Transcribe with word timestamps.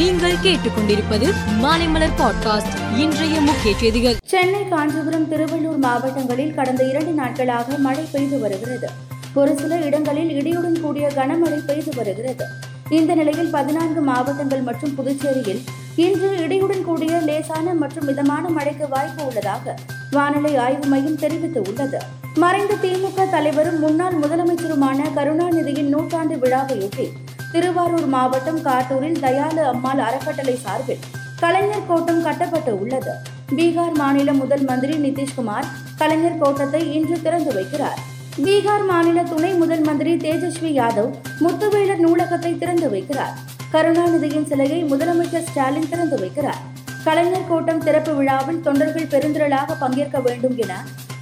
நீங்கள் 0.00 0.36
கேட்டுக்கொண்டிருப்பது 0.42 1.34
மாலைமலர் 1.62 2.10
பாட்காஸ்ட். 2.18 2.98
இன்றைய 2.98 3.40
முக்கிய 3.40 3.76
செய்திகள். 3.76 4.16
சென்னை 4.24 4.68
காஞ்சிபுரம் 4.68 5.30
திருவள்ளூர் 5.32 5.76
மாவட்டங்களில் 5.76 6.54
கடந்த 6.54 6.84
இரண்டு 6.84 7.12
நாட்களாக 7.12 7.78
மழை 7.78 8.04
பெய்து 8.12 8.38
வருகிறது. 8.38 8.88
ஒரு 9.34 9.56
சில 9.56 9.76
இடங்களில் 9.76 10.30
இடியுடன் 10.30 10.80
கூடிய 10.80 11.10
கனமழை 11.14 11.64
பெய்து 11.66 11.92
வருகிறது. 11.96 12.44
இந்த 12.90 13.14
நிலையில் 13.14 13.50
பதினான்கு 13.50 14.00
மாவட்டங்கள் 14.00 14.60
மற்றும் 14.60 14.94
புதுச்சேரியில் 14.94 15.64
இன்று 15.96 16.46
இடியுடன் 16.48 16.82
கூடிய 16.82 17.18
லேசான 17.18 17.74
மற்றும் 17.74 18.04
மிதமான 18.04 18.48
மழைக்கு 18.48 18.88
வாய்ப்பு 18.88 19.26
உள்ளதாக 19.26 19.74
வானிலை 20.10 20.56
ஆய்வு 20.56 20.86
மையம் 20.86 21.18
தெரிவித்துள்ளது. 21.18 21.96
மறைந்த 22.34 22.74
திமுக 22.74 23.30
தலைவரும் 23.30 23.80
முன்னாள் 23.80 24.14
முதலமைச்சருமான 24.14 24.98
கருணாநிதியின் 25.16 25.88
நூற்றாண்டு 25.88 26.36
விழாவையொட்டி 26.36 27.10
திருவாரூர் 27.52 28.06
மாவட்டம் 28.06 28.60
காட்டூரில் 28.62 29.18
தயாளு 29.22 29.62
அம்மாள் 29.70 29.98
அறக்கட்டளை 29.98 30.54
சார்பில் 30.64 31.04
கலைஞர் 31.40 31.88
கோட்டம் 31.88 32.22
கட்டப்பட்டு 32.22 32.72
உள்ளது. 32.80 33.12
பீகார் 33.56 33.96
மாநில 33.96 34.32
முதல் 34.32 34.64
மந்திரி 34.64 34.94
நிதிஷ்குமார் 34.96 35.68
கலைஞர் 35.96 36.38
கோட்டத்தை 36.38 36.82
இன்று 36.92 37.22
திறந்து 37.22 37.52
வைக்கிறார். 37.52 37.98
பீகார் 38.44 38.84
மாநில 38.86 39.22
துணை 39.22 39.52
முதல் 39.52 39.80
மந்திரி 39.80 40.12
தேஜஸ்வி 40.16 40.70
யாதவ் 40.80 41.10
முத்துவேலர் 41.40 42.02
நூலகத்தை 42.06 42.52
திறந்து 42.58 42.88
வைக்கிறார். 42.90 43.34
கருணாநிதியின் 43.72 44.46
சிலையை 44.46 44.84
முதலமைச்சர் 44.84 45.48
ஸ்டாலின் 45.50 45.88
திறந்து 45.88 46.18
வைக்கிறார். 46.18 46.62
கலைஞர் 47.04 47.48
கோட்டம் 47.48 47.84
திறப்பு 47.84 48.14
விழாவில் 48.14 48.62
தொண்டர்கள் 48.62 49.12
பெருந்திரளாக 49.12 49.76
பங்கேற்க 49.80 50.18
வேண்டும் 50.20 50.56
என 50.56 50.72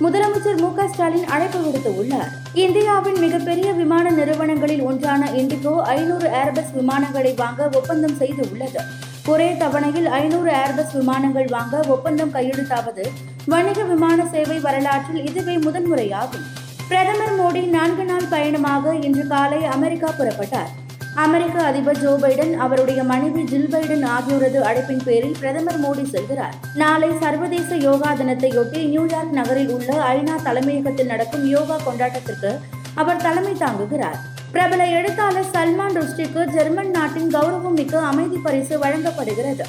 முதலமைச்சர் 0.03 0.61
மு 0.63 0.69
க 0.75 0.89
ஸ்டாலின் 0.89 1.25
அழைப்பு 1.35 1.61
விடுத்துள்ளார். 1.63 2.29
இந்தியாவின் 2.65 3.19
மிகப்பெரிய 3.19 3.73
விமான 3.73 4.11
நிறுவனங்களில் 4.11 4.83
ஒன்றான 4.89 5.31
இண்டிகோ 5.41 5.73
ஐநூறு 5.95 6.29
ஏர்பஸ் 6.43 6.71
விமானங்களை 6.77 7.33
வாங்க 7.43 7.69
ஒப்பந்தம் 7.79 8.15
செய்துள்ளது. 8.21 8.83
ஒரே 9.33 9.49
தவணையில் 9.63 10.07
ஐநூறு 10.21 10.51
ஏர்பஸ் 10.53 10.95
விமானங்கள் 10.99 11.49
வாங்க 11.57 11.81
ஒப்பந்தம் 11.89 12.35
கையெழுத்தாவது 12.35 13.07
வணிக 13.47 13.83
விமான 13.83 14.27
சேவை 14.35 14.61
வரலாற்றில் 14.61 15.25
இதுவே 15.25 15.57
முதன்முறையாகும். 15.57 16.47
பிரதமர் 16.89 17.37
மோடி 17.41 17.65
நான்கு 17.77 18.05
நாள் 18.05 18.31
பயணமாக 18.31 18.95
இன்று 18.95 19.27
காலை 19.27 19.65
அமெரிக்கா 19.65 20.11
புறப்பட்டார். 20.19 20.71
அமெரிக்க 21.15 21.63
அதிபர் 21.63 21.99
ஜோ 21.99 22.19
பைடன் 22.23 22.55
அவருடைய 22.55 23.05
மனைவி 23.05 23.43
ஜில் 23.43 23.69
பைடன் 23.73 24.05
ஆகியோரது 24.07 24.57
அழைப்பின் 24.57 25.03
பேரில் 25.05 25.37
பிரதமர் 25.41 25.81
மோடி 25.85 26.05
செல்கிறார். 26.13 26.53
நாளை 26.75 27.11
சர்வதேச 27.21 27.77
யோகா 27.77 28.13
தினத்தையொட்டி 28.13 28.89
நியூயார்க் 28.89 29.31
நகரில் 29.31 29.69
உள்ள 29.69 30.03
ஐநா 30.03 30.43
தலைமையகத்தில் 30.43 31.07
நடக்கும் 31.07 31.49
யோகா 31.49 31.77
கொண்டாட்டத்திற்கு 31.87 32.59
அவர் 32.95 33.17
தலைமை 33.17 33.53
தாங்குகிறார். 33.53 34.17
பிரபல 34.53 34.87
எழுத்தாளர் 34.87 35.53
சல்மான் 35.53 35.97
ருஷ்டிக்கு 36.01 36.45
ஜெர்மன் 36.45 36.91
நாட்டின் 36.91 37.35
கௌரவம் 37.35 37.75
மிக்க 37.75 38.01
அமைதி 38.01 38.37
பரிசு 38.37 38.79
வழங்கப்படுகிறது. 38.79 39.65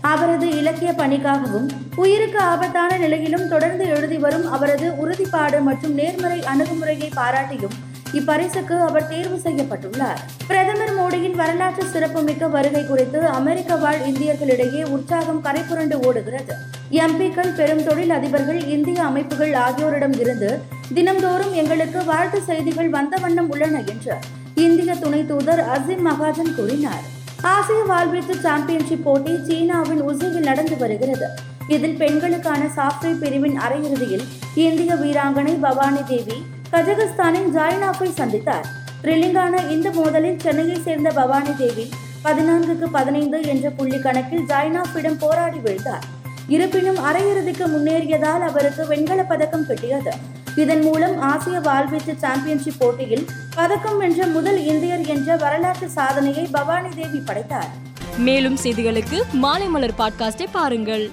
அவரது 0.00 0.56
இலக்கிய 0.56 0.92
பணிக்காகவும் 0.92 1.68
உயிருக்கு 1.96 2.38
ஆபத்தான 2.38 2.96
நிலையிலும் 2.96 3.48
தொடர்ந்து 3.48 3.88
எழுதி 3.88 4.18
வரும் 4.18 4.50
அவரது 4.50 4.96
உறுதிப்பாடு 4.96 5.60
மற்றும் 5.60 5.94
நேர்மறை 5.94 6.44
அணுகுமுறையை 6.44 7.10
பாராட்டியும் 7.16 7.76
இப்பரிசுக்கு 8.18 8.76
அவர் 8.86 9.08
தேர்வு 9.08 9.36
செய்யப்பட்டுள்ளார். 9.44 10.20
பிரதமர் 10.46 10.94
மோடியின் 10.98 11.36
வரலாற்று 11.40 11.84
சிறப்புமிக்க 11.92 12.48
வருகை 12.48 12.86
குறித்து 12.86 13.26
அமெரிக்க 13.26 13.76
வாழ் 13.76 14.00
இந்தியர்களிடையே 14.10 14.82
உற்சாகம் 14.96 15.42
கரைபுரண்டு 15.44 15.96
ஓடுகிறது. 16.06 16.54
எம்பிக்கள் 16.90 17.52
பெரும் 17.56 17.84
தொழில் 17.84 18.10
அதிபர்கள் 18.10 18.60
இந்திய 18.66 19.02
அமைப்புகள் 19.02 19.52
ஆகியோரிடம் 19.52 20.18
இருந்து 20.20 20.50
தினம்தோறும் 20.94 21.52
எங்களுக்கு 21.52 22.04
வாழ்த்து 22.04 22.40
செய்திகள் 22.42 22.88
வந்த 22.88 23.16
வண்ணம் 23.20 23.50
உள்ளன 23.50 23.82
என்று 23.86 24.16
இந்திய 24.54 24.94
துணை 24.94 25.26
தூதர் 25.26 25.62
அசிம் 25.76 26.06
மகாஜன் 26.10 26.54
கூறினார். 26.54 27.04
ஆசிய 27.42 27.82
வாள்வீச்சு 27.88 28.34
சாம்பியன்ஷிப் 28.40 29.04
போட்டி 29.04 29.34
சீனாவின் 29.48 30.02
உசியில் 30.10 30.48
நடந்து 30.48 30.76
வருகிறது. 30.76 31.28
இதில் 31.66 31.96
பெண்களுக்கான 31.96 32.62
சாஃப்ட்வேர் 32.76 33.20
பிரிவின் 33.20 33.58
அரையிறுதியில் 33.58 34.26
இந்திய 34.54 34.94
வீராங்கனை 34.94 35.54
பவானி 35.60 36.02
தேவி 36.06 36.38
கஜகஸ்தானின் 36.72 37.50
ஜாய்னாஃபை 37.54 38.10
சந்தித்தார். 38.16 38.64
த்ரில்லிங்கான 39.02 39.70
இந்த 39.70 39.90
மோதலில் 39.90 40.40
சென்னையை 40.40 40.80
சேர்ந்த 40.82 41.10
பவானி 41.10 41.56
தேவி 41.56 41.88
பதினான்குக்கு 42.24 42.86
பதினைந்து 42.92 43.42
என்ற 43.42 43.70
புள்ளி 43.70 43.98
கணக்கில் 43.98 44.46
ஜாய்னாஃபிடம் 44.46 45.18
போராடி 45.18 45.58
வீழ்ந்தார். 45.58 46.02
இருப்பினும் 46.48 46.96
அரையிறுதிக்கு 46.96 47.66
முன்னேறியதால் 47.66 48.40
அவருக்கு 48.40 48.84
வெண்கலப் 48.84 49.28
பதக்கம் 49.28 49.66
கிட்டியது. 49.68 50.10
இதன் 50.56 50.80
மூலம் 50.80 51.20
ஆசிய 51.20 51.58
வாள்வீச்சு 51.58 52.16
சாம்பியன்ஷிப் 52.16 52.78
போட்டியில் 52.78 53.26
பதக்கம் 53.54 53.98
வென்ற 53.98 54.26
முதல் 54.26 54.64
இந்தியர் 54.64 55.06
என்ற 55.06 55.36
வரலாற்று 55.36 55.88
சாதனையை 55.88 56.48
பவானி 56.52 56.88
தேவி 56.88 57.18
படைத்தார். 57.18 57.68
மேலும் 58.16 58.58
செய்திகளுக்கு 58.62 59.22
மாலைமலர் 59.42 59.90
பாட்காஸ்டை 59.98 60.46
பாருங்கள். 60.52 61.10